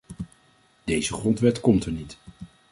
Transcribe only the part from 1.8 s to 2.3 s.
er niet.